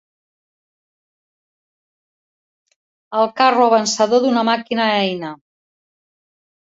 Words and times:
El 3.19 3.29
carro 3.43 3.69
avançador 3.69 4.25
d'una 4.27 4.49
màquina 4.49 4.89
eina. 5.07 5.35